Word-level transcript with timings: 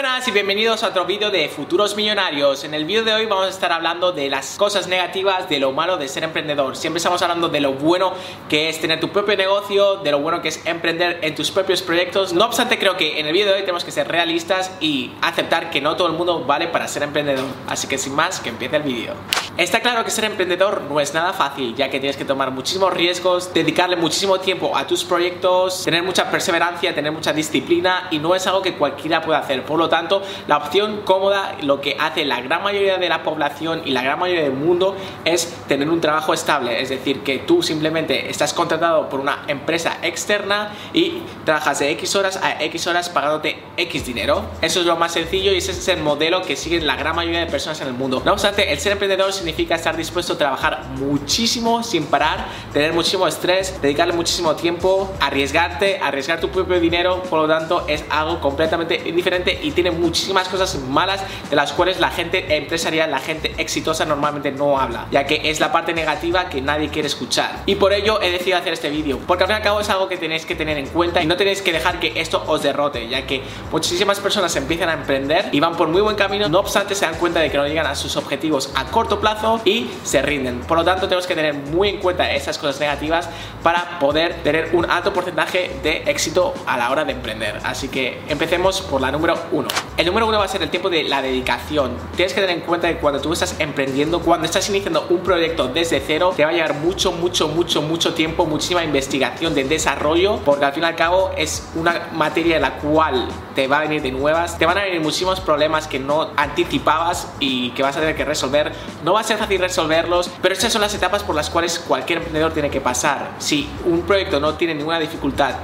Buenas 0.00 0.26
y 0.26 0.30
bienvenidos 0.30 0.82
a 0.82 0.88
otro 0.88 1.04
vídeo 1.04 1.30
de 1.30 1.50
Futuros 1.50 1.94
Millonarios. 1.94 2.64
En 2.64 2.72
el 2.72 2.86
vídeo 2.86 3.04
de 3.04 3.12
hoy 3.12 3.26
vamos 3.26 3.48
a 3.48 3.50
estar 3.50 3.70
hablando 3.70 4.12
de 4.12 4.30
las 4.30 4.56
cosas 4.56 4.88
negativas, 4.88 5.46
de 5.50 5.60
lo 5.60 5.72
malo 5.72 5.98
de 5.98 6.08
ser 6.08 6.24
emprendedor. 6.24 6.74
Siempre 6.74 6.96
estamos 6.96 7.20
hablando 7.20 7.50
de 7.50 7.60
lo 7.60 7.74
bueno 7.74 8.14
que 8.48 8.70
es 8.70 8.80
tener 8.80 8.98
tu 8.98 9.10
propio 9.10 9.36
negocio, 9.36 9.96
de 9.96 10.10
lo 10.10 10.20
bueno 10.20 10.40
que 10.40 10.48
es 10.48 10.64
emprender 10.64 11.18
en 11.20 11.34
tus 11.34 11.50
propios 11.50 11.82
proyectos. 11.82 12.32
No 12.32 12.46
obstante, 12.46 12.78
creo 12.78 12.96
que 12.96 13.20
en 13.20 13.26
el 13.26 13.34
vídeo 13.34 13.48
de 13.48 13.56
hoy 13.56 13.60
tenemos 13.60 13.84
que 13.84 13.90
ser 13.90 14.08
realistas 14.08 14.74
y 14.80 15.12
aceptar 15.20 15.68
que 15.68 15.82
no 15.82 15.94
todo 15.96 16.08
el 16.08 16.14
mundo 16.14 16.46
vale 16.46 16.68
para 16.68 16.88
ser 16.88 17.02
emprendedor. 17.02 17.44
Así 17.68 17.86
que 17.86 17.98
sin 17.98 18.14
más, 18.14 18.40
que 18.40 18.48
empiece 18.48 18.76
el 18.76 18.84
vídeo. 18.84 19.12
Está 19.58 19.80
claro 19.80 20.02
que 20.02 20.10
ser 20.10 20.24
emprendedor 20.24 20.80
no 20.88 20.98
es 21.00 21.12
nada 21.12 21.34
fácil, 21.34 21.74
ya 21.74 21.90
que 21.90 22.00
tienes 22.00 22.16
que 22.16 22.24
tomar 22.24 22.50
muchísimos 22.52 22.94
riesgos, 22.94 23.52
dedicarle 23.52 23.96
muchísimo 23.96 24.40
tiempo 24.40 24.74
a 24.74 24.86
tus 24.86 25.04
proyectos, 25.04 25.84
tener 25.84 26.02
mucha 26.02 26.30
perseverancia, 26.30 26.94
tener 26.94 27.12
mucha 27.12 27.34
disciplina 27.34 28.08
y 28.10 28.18
no 28.18 28.34
es 28.34 28.46
algo 28.46 28.62
que 28.62 28.78
cualquiera 28.78 29.20
pueda 29.20 29.40
hacer. 29.40 29.62
Por 29.66 29.78
lo 29.78 29.89
tanto, 29.90 30.22
la 30.46 30.56
opción 30.56 31.02
cómoda, 31.04 31.56
lo 31.60 31.82
que 31.82 31.96
hace 31.98 32.24
la 32.24 32.40
gran 32.40 32.62
mayoría 32.62 32.96
de 32.96 33.08
la 33.10 33.22
población 33.22 33.82
y 33.84 33.90
la 33.90 34.02
gran 34.02 34.18
mayoría 34.18 34.44
del 34.44 34.54
mundo 34.54 34.96
es 35.26 35.54
tener 35.68 35.90
un 35.90 36.00
trabajo 36.00 36.32
estable, 36.32 36.80
es 36.80 36.88
decir, 36.88 37.20
que 37.20 37.40
tú 37.40 37.62
simplemente 37.62 38.30
estás 38.30 38.54
contratado 38.54 39.08
por 39.10 39.20
una 39.20 39.44
empresa 39.48 39.98
externa 40.02 40.72
y 40.94 41.22
trabajas 41.44 41.80
de 41.80 41.90
X 41.90 42.16
horas 42.16 42.40
a 42.42 42.62
X 42.64 42.86
horas 42.86 43.10
pagándote 43.10 43.58
X 43.76 44.06
dinero. 44.06 44.44
Eso 44.62 44.80
es 44.80 44.86
lo 44.86 44.96
más 44.96 45.12
sencillo 45.12 45.52
y 45.52 45.58
ese 45.58 45.72
es 45.72 45.88
el 45.88 46.00
modelo 46.00 46.42
que 46.42 46.56
siguen 46.56 46.86
la 46.86 46.96
gran 46.96 47.14
mayoría 47.16 47.40
de 47.40 47.46
personas 47.46 47.80
en 47.80 47.88
el 47.88 47.94
mundo. 47.94 48.22
No 48.24 48.32
obstante, 48.32 48.72
el 48.72 48.78
ser 48.78 48.92
emprendedor 48.92 49.32
significa 49.32 49.74
estar 49.74 49.96
dispuesto 49.96 50.34
a 50.34 50.38
trabajar 50.38 50.84
muchísimo 50.96 51.82
sin 51.82 52.06
parar, 52.06 52.46
tener 52.72 52.92
muchísimo 52.92 53.26
estrés, 53.26 53.80
dedicarle 53.82 54.12
muchísimo 54.12 54.54
tiempo, 54.54 55.12
arriesgarte, 55.20 55.98
arriesgar 56.00 56.40
tu 56.40 56.48
propio 56.48 56.80
dinero, 56.80 57.22
por 57.24 57.40
lo 57.40 57.48
tanto 57.48 57.84
es 57.88 58.04
algo 58.10 58.40
completamente 58.40 58.98
diferente 58.98 59.58
y 59.62 59.72
tiene 59.82 59.96
muchísimas 59.96 60.46
cosas 60.48 60.78
malas 60.88 61.22
de 61.48 61.56
las 61.56 61.72
cuales 61.72 62.00
la 62.00 62.10
gente 62.10 62.56
empresarial, 62.56 63.10
la 63.10 63.18
gente 63.18 63.54
exitosa 63.56 64.04
normalmente 64.04 64.52
no 64.52 64.78
habla, 64.78 65.06
ya 65.10 65.26
que 65.26 65.50
es 65.50 65.58
la 65.58 65.72
parte 65.72 65.94
negativa 65.94 66.50
que 66.50 66.60
nadie 66.60 66.90
quiere 66.90 67.08
escuchar. 67.08 67.62
Y 67.64 67.76
por 67.76 67.94
ello 67.94 68.20
he 68.20 68.30
decidido 68.30 68.58
hacer 68.58 68.74
este 68.74 68.90
vídeo, 68.90 69.18
porque 69.26 69.44
al 69.44 69.48
fin 69.48 69.54
y 69.54 69.56
al 69.56 69.62
cabo 69.62 69.80
es 69.80 69.88
algo 69.88 70.06
que 70.06 70.18
tenéis 70.18 70.44
que 70.44 70.54
tener 70.54 70.76
en 70.76 70.86
cuenta 70.88 71.22
y 71.22 71.26
no 71.26 71.36
tenéis 71.36 71.62
que 71.62 71.72
dejar 71.72 71.98
que 71.98 72.12
esto 72.20 72.44
os 72.46 72.62
derrote, 72.62 73.08
ya 73.08 73.26
que 73.26 73.42
muchísimas 73.72 74.20
personas 74.20 74.54
empiezan 74.56 74.90
a 74.90 74.92
emprender 74.92 75.48
y 75.50 75.60
van 75.60 75.76
por 75.76 75.88
muy 75.88 76.02
buen 76.02 76.16
camino, 76.16 76.48
no 76.50 76.58
obstante 76.58 76.94
se 76.94 77.06
dan 77.06 77.14
cuenta 77.14 77.40
de 77.40 77.50
que 77.50 77.56
no 77.56 77.66
llegan 77.66 77.86
a 77.86 77.94
sus 77.94 78.16
objetivos 78.16 78.70
a 78.74 78.84
corto 78.86 79.18
plazo 79.18 79.62
y 79.64 79.88
se 80.04 80.20
rinden. 80.20 80.60
Por 80.60 80.76
lo 80.76 80.84
tanto, 80.84 81.06
tenemos 81.08 81.26
que 81.26 81.34
tener 81.34 81.54
muy 81.54 81.88
en 81.88 81.96
cuenta 82.00 82.30
esas 82.32 82.58
cosas 82.58 82.80
negativas 82.80 83.30
para 83.62 83.98
poder 83.98 84.42
tener 84.42 84.74
un 84.74 84.90
alto 84.90 85.14
porcentaje 85.14 85.70
de 85.82 86.02
éxito 86.06 86.52
a 86.66 86.76
la 86.76 86.90
hora 86.90 87.06
de 87.06 87.12
emprender. 87.12 87.60
Así 87.64 87.88
que 87.88 88.20
empecemos 88.28 88.82
por 88.82 89.00
la 89.00 89.10
número 89.10 89.34
uno. 89.52 89.69
El 90.00 90.06
número 90.06 90.26
uno 90.26 90.38
va 90.38 90.46
a 90.46 90.48
ser 90.48 90.62
el 90.62 90.70
tiempo 90.70 90.88
de 90.88 91.02
la 91.02 91.20
dedicación. 91.20 91.94
Tienes 92.16 92.32
que 92.32 92.40
tener 92.40 92.56
en 92.56 92.62
cuenta 92.62 92.88
que 92.88 92.96
cuando 92.96 93.20
tú 93.20 93.34
estás 93.34 93.56
emprendiendo, 93.58 94.20
cuando 94.20 94.46
estás 94.46 94.66
iniciando 94.70 95.06
un 95.10 95.18
proyecto 95.18 95.68
desde 95.68 96.00
cero, 96.00 96.32
te 96.34 96.42
va 96.42 96.48
a 96.48 96.52
llevar 96.54 96.72
mucho, 96.72 97.12
mucho, 97.12 97.48
mucho, 97.48 97.82
mucho 97.82 98.14
tiempo, 98.14 98.46
muchísima 98.46 98.82
investigación 98.82 99.54
de 99.54 99.64
desarrollo, 99.64 100.38
porque 100.38 100.64
al 100.64 100.72
fin 100.72 100.84
y 100.84 100.86
al 100.86 100.96
cabo 100.96 101.32
es 101.36 101.68
una 101.74 102.08
materia 102.14 102.56
en 102.56 102.62
la 102.62 102.78
cual 102.78 103.28
te 103.54 103.68
va 103.68 103.80
a 103.80 103.82
venir 103.82 104.00
de 104.00 104.10
nuevas, 104.10 104.56
te 104.56 104.64
van 104.64 104.78
a 104.78 104.84
venir 104.84 105.02
muchísimos 105.02 105.38
problemas 105.38 105.86
que 105.86 105.98
no 105.98 106.30
anticipabas 106.34 107.30
y 107.38 107.72
que 107.72 107.82
vas 107.82 107.94
a 107.94 108.00
tener 108.00 108.16
que 108.16 108.24
resolver. 108.24 108.72
No 109.04 109.12
va 109.12 109.20
a 109.20 109.24
ser 109.24 109.36
fácil 109.36 109.60
resolverlos, 109.60 110.30
pero 110.40 110.54
estas 110.54 110.72
son 110.72 110.80
las 110.80 110.94
etapas 110.94 111.22
por 111.24 111.34
las 111.34 111.50
cuales 111.50 111.78
cualquier 111.78 112.20
emprendedor 112.20 112.54
tiene 112.54 112.70
que 112.70 112.80
pasar. 112.80 113.32
Si 113.36 113.68
un 113.84 114.00
proyecto 114.00 114.40
no 114.40 114.54
tiene 114.54 114.74
ninguna 114.74 114.98
dificultad, 114.98 115.56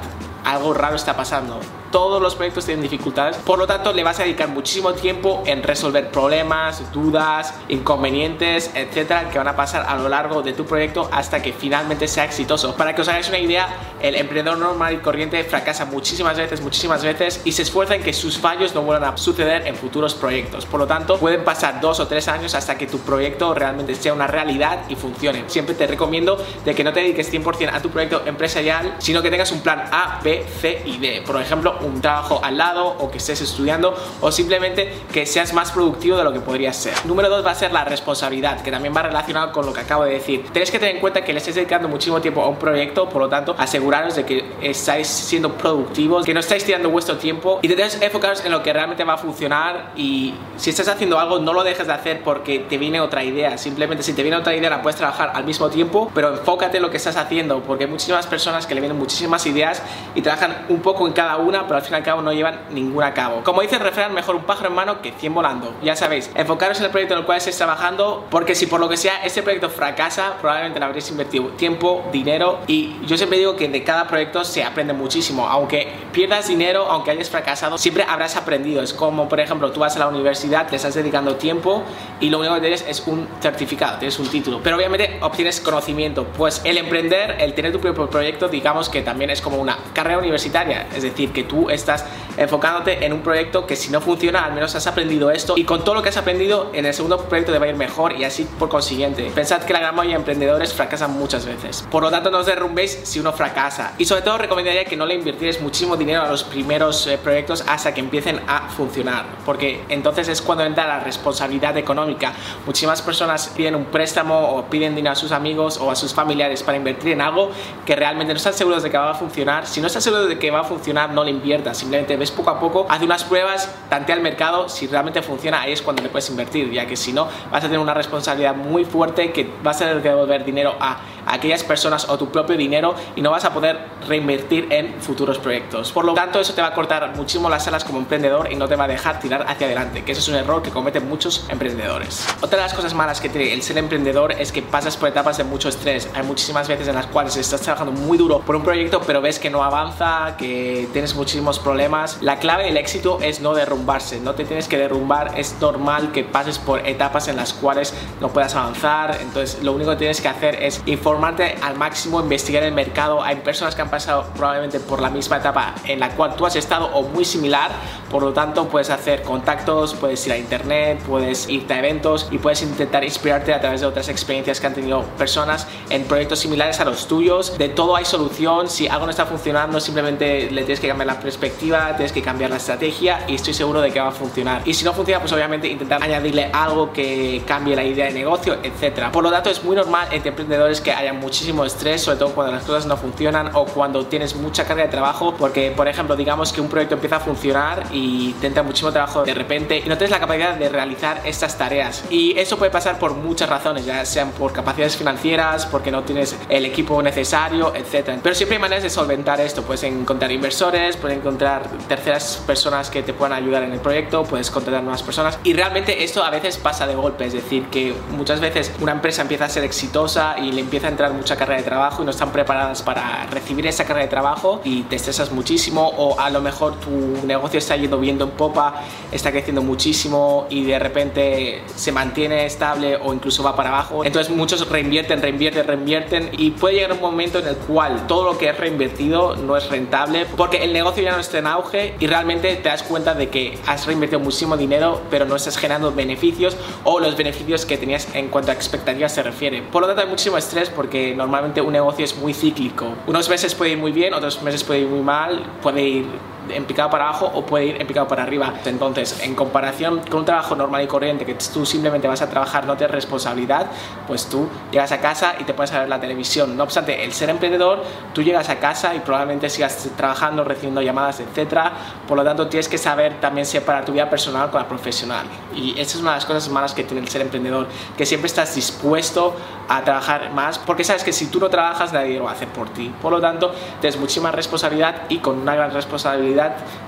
algo 0.44 0.74
raro 0.74 0.96
está 0.96 1.16
pasando 1.16 1.58
todos 1.90 2.20
los 2.20 2.34
proyectos 2.34 2.64
tienen 2.64 2.82
dificultades, 2.82 3.36
por 3.36 3.58
lo 3.58 3.66
tanto 3.66 3.92
le 3.92 4.02
vas 4.02 4.20
a 4.20 4.24
dedicar 4.24 4.48
muchísimo 4.48 4.92
tiempo 4.94 5.42
en 5.46 5.62
resolver 5.62 6.10
problemas, 6.10 6.92
dudas, 6.92 7.54
inconvenientes, 7.68 8.70
etcétera, 8.74 9.30
que 9.30 9.38
van 9.38 9.48
a 9.48 9.56
pasar 9.56 9.84
a 9.88 9.96
lo 9.96 10.08
largo 10.08 10.42
de 10.42 10.52
tu 10.52 10.64
proyecto 10.64 11.08
hasta 11.12 11.42
que 11.42 11.52
finalmente 11.52 12.08
sea 12.08 12.24
exitoso. 12.24 12.74
Para 12.76 12.94
que 12.94 13.02
os 13.02 13.08
hagáis 13.08 13.28
una 13.28 13.38
idea, 13.38 13.68
el 14.00 14.14
emprendedor 14.14 14.58
normal 14.58 14.94
y 14.94 14.96
corriente 14.98 15.42
fracasa 15.44 15.84
muchísimas 15.84 16.36
veces, 16.36 16.60
muchísimas 16.60 17.02
veces 17.02 17.40
y 17.44 17.52
se 17.52 17.62
esfuerza 17.62 17.94
en 17.94 18.02
que 18.02 18.12
sus 18.12 18.38
fallos 18.38 18.74
no 18.74 18.82
vuelvan 18.82 19.14
a 19.14 19.16
suceder 19.16 19.66
en 19.66 19.76
futuros 19.76 20.14
proyectos. 20.14 20.66
Por 20.66 20.80
lo 20.80 20.86
tanto, 20.86 21.18
pueden 21.18 21.44
pasar 21.44 21.80
dos 21.80 22.00
o 22.00 22.06
tres 22.06 22.28
años 22.28 22.54
hasta 22.54 22.76
que 22.76 22.86
tu 22.86 22.98
proyecto 23.00 23.54
realmente 23.54 23.94
sea 23.94 24.12
una 24.12 24.26
realidad 24.26 24.80
y 24.88 24.96
funcione. 24.96 25.44
Siempre 25.46 25.74
te 25.74 25.86
recomiendo 25.86 26.36
de 26.64 26.74
que 26.74 26.84
no 26.84 26.92
te 26.92 27.00
dediques 27.00 27.32
100% 27.32 27.70
a 27.72 27.80
tu 27.80 27.90
proyecto 27.90 28.22
empresarial, 28.26 28.96
sino 28.98 29.22
que 29.22 29.30
tengas 29.30 29.52
un 29.52 29.60
plan 29.60 29.84
A, 29.90 30.20
B, 30.22 30.44
C 30.60 30.82
y 30.84 30.98
D. 30.98 31.22
Por 31.26 31.40
ejemplo, 31.40 31.75
un 31.82 32.00
trabajo 32.00 32.40
al 32.42 32.58
lado 32.58 32.86
o 32.86 33.10
que 33.10 33.18
estés 33.18 33.40
estudiando 33.40 33.94
o 34.20 34.32
simplemente 34.32 34.92
que 35.12 35.26
seas 35.26 35.52
más 35.52 35.72
productivo 35.72 36.16
de 36.16 36.24
lo 36.24 36.32
que 36.32 36.40
podrías 36.40 36.76
ser. 36.76 36.94
Número 37.04 37.28
dos 37.28 37.44
va 37.44 37.50
a 37.50 37.54
ser 37.54 37.72
la 37.72 37.84
responsabilidad, 37.84 38.62
que 38.62 38.70
también 38.70 38.94
va 38.96 39.02
relacionado 39.02 39.52
con 39.52 39.66
lo 39.66 39.72
que 39.72 39.80
acabo 39.80 40.04
de 40.04 40.12
decir. 40.12 40.46
Tenéis 40.52 40.70
que 40.70 40.78
tener 40.78 40.96
en 40.96 41.00
cuenta 41.00 41.22
que 41.22 41.32
le 41.32 41.38
estáis 41.38 41.56
dedicando 41.56 41.88
muchísimo 41.88 42.20
tiempo 42.20 42.42
a 42.42 42.48
un 42.48 42.56
proyecto, 42.56 43.08
por 43.08 43.22
lo 43.22 43.28
tanto, 43.28 43.54
aseguraros 43.58 44.16
de 44.16 44.24
que 44.24 44.44
estáis 44.62 45.06
siendo 45.06 45.52
productivos, 45.52 46.24
que 46.24 46.34
no 46.34 46.40
estáis 46.40 46.64
tirando 46.64 46.90
vuestro 46.90 47.16
tiempo 47.16 47.60
y 47.62 47.68
debéis 47.68 48.00
enfocaros 48.00 48.44
en 48.44 48.52
lo 48.52 48.62
que 48.62 48.72
realmente 48.72 49.04
va 49.04 49.14
a 49.14 49.18
funcionar 49.18 49.92
y 49.96 50.34
si 50.56 50.70
estás 50.70 50.88
haciendo 50.88 51.18
algo 51.18 51.38
no 51.38 51.52
lo 51.52 51.62
dejes 51.62 51.86
de 51.86 51.92
hacer 51.92 52.22
porque 52.22 52.60
te 52.60 52.78
viene 52.78 53.00
otra 53.00 53.24
idea, 53.24 53.58
simplemente 53.58 54.02
si 54.02 54.12
te 54.12 54.22
viene 54.22 54.36
otra 54.36 54.54
idea 54.54 54.70
la 54.70 54.82
puedes 54.82 54.96
trabajar 54.96 55.32
al 55.34 55.44
mismo 55.44 55.68
tiempo, 55.68 56.10
pero 56.14 56.30
enfócate 56.32 56.78
en 56.78 56.82
lo 56.82 56.90
que 56.90 56.96
estás 56.96 57.16
haciendo 57.16 57.60
porque 57.60 57.84
hay 57.84 57.90
muchísimas 57.90 58.26
personas 58.26 58.66
que 58.66 58.74
le 58.74 58.80
vienen 58.80 58.98
muchísimas 58.98 59.46
ideas 59.46 59.82
y 60.14 60.22
trabajan 60.22 60.66
un 60.68 60.80
poco 60.80 61.06
en 61.06 61.12
cada 61.12 61.36
una, 61.36 61.65
pero 61.66 61.76
al 61.76 61.82
fin 61.82 61.92
y 61.92 61.96
al 61.96 62.02
cabo 62.02 62.22
no 62.22 62.32
llevan 62.32 62.60
ninguna 62.70 63.08
a 63.08 63.14
cabo. 63.14 63.42
Como 63.44 63.62
dice 63.62 63.76
el 63.76 63.82
refrán, 63.82 64.12
mejor 64.14 64.36
un 64.36 64.44
pájaro 64.44 64.68
en 64.68 64.74
mano 64.74 65.02
que 65.02 65.12
100 65.12 65.34
volando. 65.34 65.74
Ya 65.82 65.96
sabéis, 65.96 66.30
enfocaros 66.34 66.78
en 66.78 66.86
el 66.86 66.90
proyecto 66.90 67.14
en 67.14 67.20
el 67.20 67.26
cual 67.26 67.38
estéis 67.38 67.56
trabajando, 67.56 68.26
porque 68.30 68.54
si 68.54 68.66
por 68.66 68.80
lo 68.80 68.88
que 68.88 68.96
sea 68.96 69.24
este 69.24 69.42
proyecto 69.42 69.70
fracasa, 69.70 70.34
probablemente 70.40 70.78
le 70.78 70.86
habréis 70.86 71.10
invertido 71.10 71.48
tiempo, 71.50 72.04
dinero 72.12 72.60
y 72.66 72.96
yo 73.06 73.16
siempre 73.16 73.38
digo 73.38 73.56
que 73.56 73.68
de 73.68 73.84
cada 73.84 74.06
proyecto 74.06 74.44
se 74.44 74.64
aprende 74.64 74.92
muchísimo. 74.92 75.46
Aunque 75.48 75.92
pierdas 76.12 76.48
dinero, 76.48 76.86
aunque 76.90 77.10
hayas 77.10 77.30
fracasado, 77.30 77.78
siempre 77.78 78.04
habrás 78.08 78.36
aprendido. 78.36 78.82
Es 78.82 78.92
como, 78.92 79.28
por 79.28 79.40
ejemplo, 79.40 79.70
tú 79.72 79.80
vas 79.80 79.96
a 79.96 79.98
la 79.98 80.08
universidad, 80.08 80.66
te 80.68 80.76
estás 80.76 80.94
dedicando 80.94 81.36
tiempo 81.36 81.82
y 82.20 82.30
lo 82.30 82.38
único 82.38 82.54
que 82.54 82.60
tienes 82.60 82.84
es 82.88 83.06
un 83.06 83.28
certificado, 83.40 83.98
tienes 83.98 84.18
un 84.18 84.28
título. 84.28 84.60
Pero 84.62 84.76
obviamente 84.76 85.18
obtienes 85.20 85.60
conocimiento. 85.60 86.24
Pues 86.36 86.60
el 86.64 86.78
emprender, 86.78 87.36
el 87.40 87.54
tener 87.54 87.72
tu 87.72 87.80
propio 87.80 88.08
proyecto, 88.08 88.48
digamos 88.48 88.88
que 88.88 89.02
también 89.02 89.30
es 89.30 89.40
como 89.40 89.56
una 89.58 89.78
carrera 89.94 90.18
universitaria. 90.18 90.86
Es 90.94 91.02
decir, 91.02 91.32
que 91.32 91.44
tú 91.44 91.55
estás 91.70 92.04
enfocándote 92.36 93.04
en 93.04 93.12
un 93.12 93.20
proyecto 93.20 93.66
que 93.66 93.76
si 93.76 93.90
no 93.90 94.00
funciona, 94.00 94.44
al 94.44 94.52
menos 94.52 94.74
has 94.74 94.86
aprendido 94.86 95.30
esto 95.30 95.54
y 95.56 95.64
con 95.64 95.84
todo 95.84 95.94
lo 95.94 96.02
que 96.02 96.10
has 96.10 96.16
aprendido 96.16 96.70
en 96.74 96.86
el 96.86 96.94
segundo 96.94 97.18
proyecto 97.18 97.52
te 97.52 97.58
va 97.58 97.66
a 97.66 97.68
ir 97.68 97.76
mejor 97.76 98.12
y 98.12 98.24
así 98.24 98.46
por 98.58 98.68
consiguiente. 98.68 99.30
Pensad 99.34 99.62
que 99.62 99.72
la 99.72 99.80
gran 99.80 99.94
mayoría 99.94 100.16
de 100.16 100.20
emprendedores 100.20 100.74
fracasan 100.74 101.12
muchas 101.18 101.46
veces. 101.46 101.84
Por 101.90 102.02
lo 102.02 102.10
tanto, 102.10 102.30
no 102.30 102.38
os 102.38 102.46
derrumbéis 102.46 103.00
si 103.04 103.20
uno 103.20 103.32
fracasa. 103.32 103.94
Y 103.98 104.04
sobre 104.04 104.22
todo 104.22 104.38
recomendaría 104.38 104.84
que 104.84 104.96
no 104.96 105.06
le 105.06 105.14
invirtierais 105.14 105.60
muchísimo 105.60 105.96
dinero 105.96 106.22
a 106.22 106.28
los 106.28 106.44
primeros 106.44 107.06
eh, 107.06 107.18
proyectos 107.18 107.64
hasta 107.66 107.94
que 107.94 108.00
empiecen 108.00 108.40
a 108.46 108.68
funcionar, 108.68 109.24
porque 109.44 109.84
entonces 109.88 110.28
es 110.28 110.42
cuando 110.42 110.64
entra 110.64 110.86
la 110.86 111.00
responsabilidad 111.00 111.76
económica. 111.76 112.32
Muchísimas 112.66 113.02
personas 113.02 113.52
piden 113.56 113.74
un 113.74 113.86
préstamo 113.86 114.56
o 114.56 114.64
piden 114.64 114.94
dinero 114.94 115.12
a 115.12 115.16
sus 115.16 115.32
amigos 115.32 115.78
o 115.78 115.90
a 115.90 115.96
sus 115.96 116.14
familiares 116.14 116.62
para 116.62 116.76
invertir 116.76 117.12
en 117.12 117.20
algo 117.20 117.50
que 117.84 117.96
realmente 117.96 118.32
no 118.32 118.36
están 118.36 118.54
seguros 118.54 118.82
de 118.82 118.90
que 118.90 118.98
va 118.98 119.10
a 119.10 119.14
funcionar. 119.14 119.66
Si 119.66 119.80
no 119.80 119.86
estás 119.86 120.04
seguro 120.04 120.26
de 120.26 120.38
que 120.38 120.50
va 120.50 120.60
a 120.60 120.64
funcionar, 120.64 121.10
no 121.10 121.24
le 121.24 121.30
Simplemente 121.72 122.16
ves 122.16 122.32
poco 122.32 122.50
a 122.50 122.58
poco, 122.58 122.86
haz 122.88 123.00
unas 123.02 123.22
pruebas, 123.22 123.72
tantea 123.88 124.16
al 124.16 124.20
mercado. 124.20 124.68
Si 124.68 124.86
realmente 124.88 125.22
funciona, 125.22 125.60
ahí 125.60 125.72
es 125.72 125.80
cuando 125.80 126.02
le 126.02 126.08
puedes 126.08 126.28
invertir, 126.28 126.72
ya 126.72 126.86
que 126.86 126.96
si 126.96 127.12
no, 127.12 127.28
vas 127.50 127.62
a 127.62 127.66
tener 127.66 127.78
una 127.78 127.94
responsabilidad 127.94 128.54
muy 128.56 128.84
fuerte 128.84 129.32
que 129.32 129.48
vas 129.62 129.76
a 129.76 129.86
tener 129.86 130.02
que 130.02 130.08
devolver 130.08 130.44
dinero 130.44 130.74
a 130.80 130.98
aquellas 131.26 131.64
personas 131.64 132.08
o 132.08 132.16
tu 132.16 132.30
propio 132.30 132.56
dinero 132.56 132.94
y 133.14 133.22
no 133.22 133.30
vas 133.30 133.44
a 133.44 133.52
poder 133.52 133.78
reinvertir 134.08 134.68
en 134.70 135.00
futuros 135.00 135.38
proyectos. 135.38 135.92
Por 135.92 136.04
lo 136.04 136.14
tanto, 136.14 136.40
eso 136.40 136.54
te 136.54 136.62
va 136.62 136.68
a 136.68 136.74
cortar 136.74 137.14
muchísimo 137.16 137.48
las 137.48 137.66
alas 137.68 137.84
como 137.84 137.98
emprendedor 137.98 138.50
y 138.50 138.56
no 138.56 138.68
te 138.68 138.76
va 138.76 138.84
a 138.84 138.88
dejar 138.88 139.20
tirar 139.20 139.44
hacia 139.48 139.66
adelante, 139.66 140.04
que 140.04 140.12
ese 140.12 140.20
es 140.20 140.28
un 140.28 140.36
error 140.36 140.62
que 140.62 140.70
cometen 140.70 141.08
muchos 141.08 141.46
emprendedores. 141.48 142.26
Otra 142.40 142.58
de 142.58 142.64
las 142.64 142.74
cosas 142.74 142.94
malas 142.94 143.20
que 143.20 143.28
tiene 143.28 143.52
el 143.52 143.62
ser 143.62 143.78
emprendedor 143.78 144.32
es 144.32 144.52
que 144.52 144.62
pasas 144.62 144.96
por 144.96 145.08
etapas 145.08 145.36
de 145.36 145.44
mucho 145.44 145.68
estrés. 145.68 146.08
Hay 146.14 146.22
muchísimas 146.22 146.68
veces 146.68 146.88
en 146.88 146.94
las 146.94 147.06
cuales 147.06 147.36
estás 147.36 147.60
trabajando 147.60 147.92
muy 147.92 148.18
duro 148.18 148.40
por 148.40 148.56
un 148.56 148.62
proyecto, 148.62 149.00
pero 149.06 149.20
ves 149.20 149.38
que 149.38 149.50
no 149.50 149.62
avanza, 149.62 150.36
que 150.36 150.88
tienes 150.92 151.14
muchísimos 151.14 151.58
problemas. 151.58 152.18
La 152.22 152.38
clave 152.38 152.64
del 152.64 152.76
éxito 152.76 153.18
es 153.20 153.40
no 153.40 153.54
derrumbarse, 153.54 154.20
no 154.20 154.34
te 154.34 154.44
tienes 154.44 154.68
que 154.68 154.78
derrumbar, 154.78 155.32
es 155.36 155.56
normal 155.60 156.12
que 156.12 156.24
pases 156.24 156.58
por 156.58 156.86
etapas 156.86 157.28
en 157.28 157.36
las 157.36 157.52
cuales 157.52 157.94
no 158.20 158.28
puedas 158.28 158.54
avanzar, 158.54 159.18
entonces 159.20 159.62
lo 159.62 159.72
único 159.72 159.90
que 159.92 159.96
tienes 159.96 160.20
que 160.20 160.28
hacer 160.28 160.62
es 160.62 160.82
informarte 161.16 161.56
al 161.62 161.76
máximo, 161.76 162.20
investigar 162.20 162.62
el 162.62 162.72
mercado. 162.72 163.22
Hay 163.22 163.36
personas 163.36 163.74
que 163.74 163.80
han 163.80 163.88
pasado 163.88 164.26
probablemente 164.36 164.80
por 164.80 165.00
la 165.00 165.08
misma 165.08 165.38
etapa 165.38 165.74
en 165.86 165.98
la 165.98 166.10
cual 166.10 166.36
tú 166.36 166.44
has 166.44 166.56
estado 166.56 166.88
o 166.92 167.04
muy 167.04 167.24
similar, 167.24 167.70
por 168.10 168.22
lo 168.22 168.34
tanto 168.34 168.68
puedes 168.68 168.90
hacer 168.90 169.22
contactos, 169.22 169.94
puedes 169.94 170.26
ir 170.26 170.32
a 170.32 170.36
internet, 170.36 171.00
puedes 171.06 171.48
irte 171.48 171.72
a 171.72 171.78
eventos 171.78 172.28
y 172.30 172.36
puedes 172.36 172.60
intentar 172.60 173.02
inspirarte 173.02 173.54
a 173.54 173.60
través 173.60 173.80
de 173.80 173.86
otras 173.86 174.10
experiencias 174.10 174.60
que 174.60 174.66
han 174.66 174.74
tenido 174.74 175.04
personas 175.16 175.66
en 175.88 176.04
proyectos 176.04 176.40
similares 176.40 176.80
a 176.80 176.84
los 176.84 177.06
tuyos. 177.06 177.56
De 177.56 177.70
todo 177.70 177.96
hay 177.96 178.04
solución, 178.04 178.68
si 178.68 178.86
algo 178.86 179.06
no 179.06 179.10
está 179.10 179.24
funcionando 179.24 179.80
simplemente 179.80 180.50
le 180.50 180.62
tienes 180.64 180.80
que 180.80 180.88
cambiar 180.88 181.06
la 181.06 181.18
perspectiva, 181.18 181.94
tienes 181.96 182.12
que 182.12 182.20
cambiar 182.20 182.50
la 182.50 182.56
estrategia 182.56 183.24
y 183.26 183.36
estoy 183.36 183.54
seguro 183.54 183.80
de 183.80 183.90
que 183.90 184.00
va 184.00 184.08
a 184.08 184.12
funcionar. 184.12 184.60
Y 184.66 184.74
si 184.74 184.84
no 184.84 184.92
funciona, 184.92 185.20
pues 185.20 185.32
obviamente 185.32 185.66
intentar 185.66 186.02
añadirle 186.02 186.50
algo 186.52 186.92
que 186.92 187.42
cambie 187.46 187.74
la 187.74 187.84
idea 187.84 188.04
de 188.04 188.12
negocio, 188.12 188.58
etcétera. 188.62 189.10
Por 189.12 189.24
lo 189.24 189.30
tanto, 189.30 189.48
es 189.48 189.64
muy 189.64 189.76
normal 189.76 190.08
entre 190.10 190.28
emprendedores 190.28 190.80
que 190.80 190.92
haya 191.08 191.18
muchísimo 191.18 191.64
estrés, 191.64 192.02
sobre 192.02 192.18
todo 192.18 192.30
cuando 192.30 192.52
las 192.52 192.64
cosas 192.64 192.86
no 192.86 192.96
funcionan 192.96 193.50
o 193.54 193.64
cuando 193.64 194.06
tienes 194.06 194.34
mucha 194.34 194.64
carga 194.64 194.84
de 194.84 194.88
trabajo, 194.88 195.34
porque 195.36 195.70
por 195.70 195.88
ejemplo, 195.88 196.16
digamos 196.16 196.52
que 196.52 196.60
un 196.60 196.68
proyecto 196.68 196.94
empieza 196.94 197.16
a 197.16 197.20
funcionar 197.20 197.84
y 197.92 198.32
te 198.34 198.46
entra 198.46 198.62
muchísimo 198.62 198.92
trabajo 198.92 199.22
de 199.22 199.34
repente 199.34 199.78
y 199.84 199.88
no 199.88 199.96
tienes 199.96 200.10
la 200.10 200.20
capacidad 200.20 200.54
de 200.54 200.68
realizar 200.68 201.20
estas 201.24 201.56
tareas. 201.56 202.04
Y 202.10 202.38
eso 202.38 202.56
puede 202.56 202.70
pasar 202.70 202.98
por 202.98 203.14
muchas 203.14 203.48
razones, 203.48 203.84
ya 203.84 204.04
sean 204.04 204.30
por 204.32 204.52
capacidades 204.52 204.96
financieras, 204.96 205.66
porque 205.66 205.90
no 205.90 206.02
tienes 206.02 206.36
el 206.48 206.64
equipo 206.64 207.02
necesario, 207.02 207.74
etcétera. 207.74 208.18
Pero 208.22 208.34
siempre 208.34 208.56
hay 208.56 208.62
maneras 208.62 208.82
de 208.82 208.90
solventar 208.90 209.40
esto. 209.40 209.62
Puedes 209.62 209.82
encontrar 209.84 210.30
inversores, 210.32 210.96
puedes 210.96 211.18
encontrar 211.18 211.68
terceras 211.88 212.42
personas 212.46 212.90
que 212.90 213.02
te 213.02 213.12
puedan 213.12 213.32
ayudar 213.32 213.62
en 213.62 213.72
el 213.72 213.80
proyecto, 213.80 214.24
puedes 214.24 214.50
contratar 214.50 214.82
nuevas 214.82 215.02
personas. 215.02 215.38
Y 215.44 215.52
realmente 215.52 216.04
esto 216.04 216.22
a 216.24 216.30
veces 216.30 216.56
pasa 216.56 216.86
de 216.86 216.94
golpe, 216.94 217.26
es 217.26 217.32
decir, 217.32 217.66
que 217.66 217.94
muchas 218.10 218.40
veces 218.40 218.72
una 218.80 218.92
empresa 218.92 219.22
empieza 219.22 219.46
a 219.46 219.48
ser 219.48 219.64
exitosa 219.64 220.36
y 220.38 220.52
le 220.52 220.60
empieza 220.60 220.86
a 220.86 220.90
entrar 220.96 221.12
mucha 221.12 221.36
carga 221.36 221.56
de 221.56 221.62
trabajo 221.62 222.00
y 222.00 222.06
no 222.06 222.10
están 222.10 222.32
preparadas 222.32 222.80
para 222.80 223.26
recibir 223.26 223.66
esa 223.66 223.84
carga 223.84 224.00
de 224.00 224.08
trabajo 224.08 224.62
y 224.64 224.84
te 224.84 224.96
estresas 224.96 225.30
muchísimo 225.30 225.92
o 225.98 226.18
a 226.18 226.30
lo 226.30 226.40
mejor 226.40 226.80
tu 226.80 227.26
negocio 227.26 227.58
está 227.58 227.76
yendo 227.76 227.98
viendo 227.98 228.24
en 228.24 228.30
popa, 228.30 228.82
está 229.12 229.30
creciendo 229.30 229.60
muchísimo 229.60 230.46
y 230.48 230.64
de 230.64 230.78
repente 230.78 231.62
se 231.74 231.92
mantiene 231.92 232.46
estable 232.46 232.96
o 232.96 233.12
incluso 233.12 233.42
va 233.42 233.54
para 233.54 233.68
abajo. 233.68 234.06
Entonces 234.06 234.34
muchos 234.34 234.66
reinvierten, 234.70 235.20
reinvierten, 235.20 235.66
reinvierten 235.66 236.30
y 236.32 236.52
puede 236.52 236.76
llegar 236.76 236.94
un 236.94 237.02
momento 237.02 237.40
en 237.40 237.48
el 237.48 237.56
cual 237.56 238.06
todo 238.06 238.32
lo 238.32 238.38
que 238.38 238.48
es 238.48 238.56
reinvertido 238.56 239.36
no 239.36 239.54
es 239.58 239.68
rentable 239.68 240.24
porque 240.34 240.64
el 240.64 240.72
negocio 240.72 241.02
ya 241.02 241.12
no 241.12 241.20
está 241.20 241.38
en 241.38 241.46
auge 241.46 241.94
y 242.00 242.06
realmente 242.06 242.56
te 242.56 242.68
das 242.70 242.82
cuenta 242.82 243.12
de 243.12 243.28
que 243.28 243.58
has 243.66 243.86
reinvertido 243.86 244.20
muchísimo 244.20 244.56
dinero 244.56 245.02
pero 245.10 245.26
no 245.26 245.36
estás 245.36 245.58
generando 245.58 245.92
beneficios 245.92 246.56
o 246.84 247.00
los 247.00 247.18
beneficios 247.18 247.66
que 247.66 247.76
tenías 247.76 248.08
en 248.14 248.28
cuanto 248.28 248.50
a 248.50 248.54
expectativas 248.54 249.12
se 249.12 249.22
refiere. 249.22 249.60
Por 249.60 249.82
lo 249.82 249.88
tanto 249.88 250.00
hay 250.00 250.08
muchísimo 250.08 250.38
estrés 250.38 250.70
porque 250.70 250.85
normalmente 251.16 251.60
un 251.60 251.72
negocio 251.72 252.04
es 252.04 252.16
muy 252.16 252.34
cíclico. 252.34 252.86
Unos 253.06 253.28
meses 253.28 253.54
puede 253.54 253.72
ir 253.72 253.78
muy 253.78 253.92
bien, 253.92 254.14
otros 254.14 254.42
meses 254.42 254.64
puede 254.64 254.80
ir 254.80 254.88
muy 254.88 255.00
mal, 255.00 255.42
puede 255.62 255.82
ir 255.82 256.06
en 256.50 256.64
picado 256.64 256.90
para 256.90 257.08
abajo 257.08 257.30
o 257.34 257.44
puede 257.44 257.66
ir 257.66 257.80
en 257.80 257.86
picado 257.86 258.08
para 258.08 258.22
arriba. 258.22 258.54
Entonces, 258.64 259.20
en 259.22 259.34
comparación 259.34 260.00
con 260.10 260.20
un 260.20 260.24
trabajo 260.24 260.54
normal 260.54 260.82
y 260.82 260.86
corriente 260.86 261.24
que 261.24 261.34
tú 261.34 261.66
simplemente 261.66 262.08
vas 262.08 262.22
a 262.22 262.28
trabajar, 262.28 262.66
no 262.66 262.76
tienes 262.76 262.94
responsabilidad, 262.94 263.66
pues 264.06 264.26
tú 264.26 264.48
llegas 264.70 264.92
a 264.92 265.00
casa 265.00 265.34
y 265.38 265.44
te 265.44 265.54
puedes 265.54 265.72
ver 265.72 265.88
la 265.88 266.00
televisión. 266.00 266.56
No 266.56 266.64
obstante, 266.64 267.04
el 267.04 267.12
ser 267.12 267.30
emprendedor, 267.30 267.82
tú 268.12 268.22
llegas 268.22 268.48
a 268.48 268.56
casa 268.58 268.94
y 268.94 269.00
probablemente 269.00 269.48
sigas 269.50 269.88
trabajando, 269.96 270.44
recibiendo 270.44 270.82
llamadas, 270.82 271.20
etcétera. 271.20 271.72
Por 272.06 272.16
lo 272.16 272.24
tanto, 272.24 272.48
tienes 272.48 272.68
que 272.68 272.78
saber 272.78 273.20
también 273.20 273.46
separar 273.46 273.84
tu 273.84 273.92
vida 273.92 274.08
personal 274.08 274.50
con 274.50 274.60
la 274.60 274.68
profesional. 274.68 275.26
Y 275.54 275.72
esa 275.72 275.96
es 275.96 276.00
una 276.00 276.10
de 276.12 276.16
las 276.16 276.26
cosas 276.26 276.48
malas 276.48 276.74
que 276.74 276.84
tiene 276.84 277.02
el 277.02 277.08
ser 277.08 277.22
emprendedor, 277.22 277.66
que 277.96 278.06
siempre 278.06 278.26
estás 278.26 278.54
dispuesto 278.54 279.34
a 279.68 279.82
trabajar 279.82 280.32
más, 280.32 280.58
porque 280.58 280.84
sabes 280.84 281.02
que 281.02 281.12
si 281.12 281.26
tú 281.26 281.40
no 281.40 281.48
trabajas, 281.48 281.92
nadie 281.92 282.18
lo 282.18 282.24
va 282.24 282.30
a 282.30 282.34
hacer 282.34 282.48
por 282.48 282.68
ti. 282.70 282.92
Por 283.02 283.12
lo 283.12 283.20
tanto, 283.20 283.52
tienes 283.80 283.98
muchísima 283.98 284.30
responsabilidad 284.30 285.02
y 285.08 285.18
con 285.18 285.38
una 285.38 285.54
gran 285.54 285.72
responsabilidad 285.72 286.35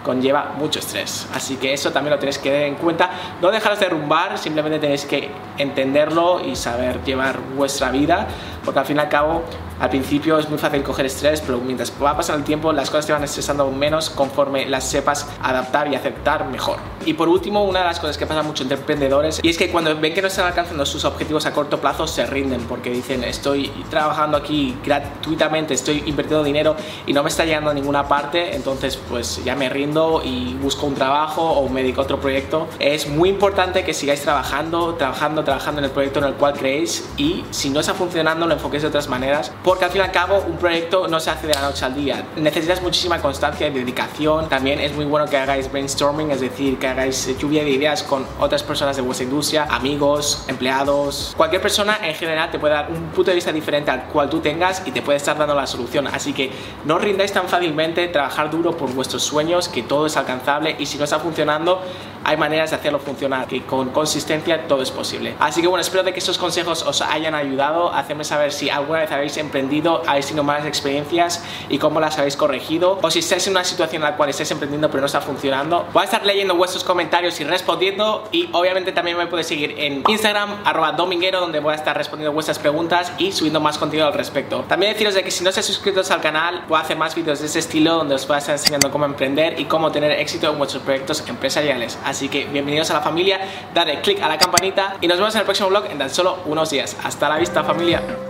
conlleva 0.04 0.54
mucho 0.58 0.78
estrés. 0.78 1.28
Así 1.34 1.56
que 1.56 1.72
eso 1.72 1.90
también 1.90 2.12
lo 2.12 2.18
tenéis 2.18 2.38
que 2.38 2.50
tener 2.50 2.66
en 2.66 2.74
cuenta. 2.76 3.10
No 3.40 3.50
dejaros 3.50 3.80
derrumbar, 3.80 4.38
simplemente 4.38 4.78
tenéis 4.78 5.04
que 5.04 5.30
entenderlo 5.56 6.40
y 6.44 6.56
saber 6.56 7.02
llevar 7.04 7.38
vuestra 7.56 7.90
vida, 7.90 8.26
porque 8.64 8.80
al 8.80 8.86
fin 8.86 8.96
y 8.96 9.00
al 9.00 9.08
cabo 9.08 9.42
al 9.80 9.90
principio 9.90 10.38
es 10.38 10.48
muy 10.48 10.58
fácil 10.58 10.82
coger 10.82 11.06
estrés, 11.06 11.40
pero 11.40 11.58
mientras 11.58 11.92
va 12.02 12.16
pasando 12.16 12.40
el 12.40 12.44
tiempo 12.44 12.72
las 12.72 12.90
cosas 12.90 13.06
te 13.06 13.12
van 13.12 13.24
estresando 13.24 13.70
menos 13.70 14.10
conforme 14.10 14.66
las 14.66 14.88
sepas 14.88 15.28
adaptar 15.40 15.92
y 15.92 15.94
aceptar 15.94 16.48
mejor. 16.48 16.78
Y 17.06 17.14
por 17.14 17.28
último, 17.28 17.64
una 17.64 17.80
de 17.80 17.86
las 17.86 18.00
cosas 18.00 18.18
que 18.18 18.26
pasa 18.26 18.42
mucho 18.42 18.64
entre 18.64 18.76
emprendedores 18.76 19.40
y 19.42 19.48
es 19.48 19.56
que 19.56 19.70
cuando 19.70 19.96
ven 19.98 20.14
que 20.14 20.20
no 20.20 20.28
están 20.28 20.46
alcanzando 20.46 20.84
sus 20.84 21.04
objetivos 21.04 21.46
a 21.46 21.52
corto 21.52 21.78
plazo 21.80 22.06
se 22.06 22.26
rinden 22.26 22.62
porque 22.62 22.90
dicen 22.90 23.22
estoy 23.24 23.70
trabajando 23.88 24.36
aquí 24.36 24.76
gratuitamente, 24.84 25.74
estoy 25.74 26.02
invirtiendo 26.06 26.42
dinero 26.42 26.76
y 27.06 27.12
no 27.12 27.22
me 27.22 27.28
está 27.28 27.44
llegando 27.44 27.70
a 27.70 27.74
ninguna 27.74 28.08
parte, 28.08 28.56
entonces 28.56 28.98
pues 29.08 29.42
ya 29.44 29.54
me 29.54 29.68
rindo 29.68 30.22
y 30.24 30.54
busco 30.54 30.86
un 30.86 30.94
trabajo 30.94 31.42
o 31.42 31.68
me 31.68 31.82
dedico 31.82 32.00
a 32.00 32.04
otro 32.04 32.20
proyecto. 32.20 32.66
Es 32.78 33.08
muy 33.08 33.28
importante 33.28 33.84
que 33.84 33.94
sigáis 33.94 34.22
trabajando, 34.22 34.94
trabajando, 34.94 35.44
trabajando 35.44 35.80
en 35.80 35.84
el 35.84 35.90
proyecto 35.90 36.18
en 36.18 36.26
el 36.26 36.34
cual 36.34 36.54
creéis 36.54 37.08
y 37.16 37.44
si 37.50 37.70
no 37.70 37.80
está 37.80 37.94
funcionando 37.94 38.46
lo 38.46 38.54
enfoquéis 38.54 38.82
de 38.82 38.88
otras 38.88 39.08
maneras 39.08 39.52
porque 39.68 39.84
al 39.84 39.90
fin 39.90 40.00
y 40.00 40.04
al 40.04 40.12
cabo 40.12 40.42
un 40.48 40.56
proyecto 40.56 41.08
no 41.08 41.20
se 41.20 41.28
hace 41.28 41.46
de 41.46 41.52
la 41.52 41.60
noche 41.60 41.84
al 41.84 41.94
día. 41.94 42.24
Necesitas 42.36 42.80
muchísima 42.80 43.20
constancia 43.20 43.68
y 43.68 43.70
dedicación. 43.70 44.48
También 44.48 44.80
es 44.80 44.94
muy 44.94 45.04
bueno 45.04 45.26
que 45.26 45.36
hagáis 45.36 45.70
brainstorming, 45.70 46.30
es 46.30 46.40
decir, 46.40 46.78
que 46.78 46.86
hagáis 46.86 47.36
lluvia 47.36 47.62
de 47.62 47.68
ideas 47.68 48.02
con 48.02 48.24
otras 48.40 48.62
personas 48.62 48.96
de 48.96 49.02
vuestra 49.02 49.24
industria, 49.24 49.64
amigos, 49.64 50.46
empleados. 50.48 51.34
Cualquier 51.36 51.60
persona 51.60 51.98
en 52.02 52.14
general 52.14 52.50
te 52.50 52.58
puede 52.58 52.72
dar 52.72 52.90
un 52.90 53.10
punto 53.10 53.30
de 53.30 53.34
vista 53.34 53.52
diferente 53.52 53.90
al 53.90 54.04
cual 54.04 54.30
tú 54.30 54.40
tengas 54.40 54.82
y 54.86 54.90
te 54.90 55.02
puede 55.02 55.18
estar 55.18 55.36
dando 55.36 55.54
la 55.54 55.66
solución. 55.66 56.06
Así 56.06 56.32
que 56.32 56.50
no 56.86 56.98
rindáis 56.98 57.34
tan 57.34 57.46
fácilmente, 57.46 58.08
trabajar 58.08 58.50
duro 58.50 58.74
por 58.74 58.90
vuestros 58.94 59.22
sueños, 59.22 59.68
que 59.68 59.82
todo 59.82 60.06
es 60.06 60.16
alcanzable 60.16 60.76
y 60.78 60.86
si 60.86 60.96
no 60.96 61.04
está 61.04 61.18
funcionando, 61.18 61.82
hay 62.24 62.36
maneras 62.36 62.70
de 62.70 62.76
hacerlo 62.76 62.98
funcionar, 62.98 63.46
que 63.46 63.62
con 63.62 63.90
consistencia 63.90 64.66
todo 64.66 64.82
es 64.82 64.90
posible. 64.90 65.34
Así 65.38 65.60
que 65.60 65.66
bueno, 65.66 65.80
espero 65.80 66.02
de 66.02 66.12
que 66.12 66.18
estos 66.18 66.38
consejos 66.38 66.82
os 66.82 67.02
hayan 67.02 67.34
ayudado. 67.34 67.92
Hacerme 67.92 68.24
saber 68.24 68.52
si 68.52 68.70
alguna 68.70 69.00
vez 69.00 69.12
habéis 69.12 69.36
emprendido, 69.36 70.02
habéis 70.06 70.26
tenido 70.26 70.44
malas 70.44 70.66
experiencias 70.66 71.44
y 71.68 71.78
cómo 71.78 72.00
las 72.00 72.18
habéis 72.18 72.36
corregido. 72.36 72.98
O 73.02 73.10
si 73.10 73.20
estáis 73.20 73.46
en 73.46 73.52
una 73.52 73.64
situación 73.64 74.02
en 74.02 74.10
la 74.10 74.16
cual 74.16 74.30
estáis 74.30 74.50
emprendiendo 74.50 74.88
pero 74.88 75.00
no 75.00 75.06
está 75.06 75.20
funcionando. 75.20 75.86
Voy 75.92 76.02
a 76.02 76.04
estar 76.04 76.24
leyendo 76.24 76.54
vuestros 76.54 76.84
comentarios 76.84 77.38
y 77.40 77.44
respondiendo. 77.44 78.28
Y 78.32 78.48
obviamente 78.52 78.92
también 78.92 79.16
me 79.16 79.26
podéis 79.26 79.46
seguir 79.46 79.74
en 79.78 80.04
Instagram, 80.06 80.62
arroba 80.64 80.92
dominguero, 80.92 81.40
donde 81.40 81.60
voy 81.60 81.72
a 81.72 81.76
estar 81.76 81.96
respondiendo 81.96 82.32
vuestras 82.32 82.58
preguntas 82.58 83.12
y 83.18 83.32
subiendo 83.32 83.60
más 83.60 83.78
contenido 83.78 84.06
al 84.06 84.14
respecto. 84.14 84.64
También 84.68 84.92
deciros 84.92 85.14
de 85.14 85.22
que 85.22 85.30
si 85.30 85.42
no 85.42 85.50
estáis 85.50 85.66
suscritos 85.66 86.10
al 86.10 86.20
canal, 86.20 86.64
voy 86.68 86.78
a 86.78 86.82
hacer 86.82 86.96
más 86.96 87.14
vídeos 87.14 87.40
de 87.40 87.46
este 87.46 87.58
estilo 87.58 87.94
donde 87.94 88.14
os 88.14 88.26
voy 88.26 88.36
a 88.36 88.38
estar 88.38 88.54
enseñando 88.54 88.90
cómo 88.90 89.04
emprender 89.04 89.58
y 89.60 89.64
cómo 89.64 89.90
tener 89.90 90.12
éxito 90.12 90.50
en 90.50 90.58
vuestros 90.58 90.82
proyectos 90.82 91.24
empresariales. 91.28 91.98
Así 92.08 92.30
que 92.30 92.46
bienvenidos 92.46 92.90
a 92.90 92.94
la 92.94 93.00
familia, 93.02 93.38
dale 93.74 94.00
click 94.00 94.22
a 94.22 94.28
la 94.28 94.38
campanita 94.38 94.96
y 95.02 95.06
nos 95.06 95.18
vemos 95.18 95.34
en 95.34 95.40
el 95.40 95.44
próximo 95.44 95.68
vlog 95.68 95.90
en 95.90 95.98
tan 95.98 96.08
solo 96.08 96.38
unos 96.46 96.70
días. 96.70 96.96
Hasta 97.04 97.28
la 97.28 97.36
vista 97.36 97.62
familia. 97.62 98.27